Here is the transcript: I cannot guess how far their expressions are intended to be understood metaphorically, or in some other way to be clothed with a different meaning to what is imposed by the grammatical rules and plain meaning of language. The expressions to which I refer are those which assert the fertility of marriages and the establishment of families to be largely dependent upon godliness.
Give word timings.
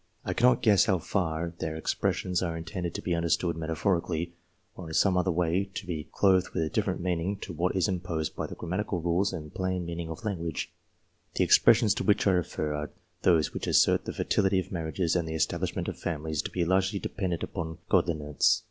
I 0.25 0.33
cannot 0.33 0.63
guess 0.63 0.85
how 0.85 0.97
far 0.97 1.53
their 1.59 1.75
expressions 1.75 2.41
are 2.41 2.57
intended 2.57 2.95
to 2.95 3.03
be 3.03 3.13
understood 3.13 3.55
metaphorically, 3.55 4.33
or 4.75 4.87
in 4.87 4.95
some 4.95 5.15
other 5.15 5.29
way 5.29 5.69
to 5.75 5.85
be 5.85 6.09
clothed 6.11 6.55
with 6.55 6.63
a 6.63 6.71
different 6.71 7.01
meaning 7.01 7.37
to 7.41 7.53
what 7.53 7.75
is 7.75 7.87
imposed 7.87 8.35
by 8.35 8.47
the 8.47 8.55
grammatical 8.55 8.99
rules 8.99 9.31
and 9.31 9.53
plain 9.53 9.85
meaning 9.85 10.09
of 10.09 10.25
language. 10.25 10.73
The 11.35 11.43
expressions 11.43 11.93
to 11.93 12.03
which 12.03 12.25
I 12.25 12.31
refer 12.31 12.73
are 12.73 12.89
those 13.21 13.53
which 13.53 13.67
assert 13.67 14.05
the 14.05 14.13
fertility 14.13 14.59
of 14.59 14.71
marriages 14.71 15.15
and 15.15 15.27
the 15.27 15.35
establishment 15.35 15.87
of 15.87 15.99
families 15.99 16.41
to 16.41 16.49
be 16.49 16.65
largely 16.65 16.97
dependent 16.97 17.43
upon 17.43 17.77
godliness. 17.87 18.59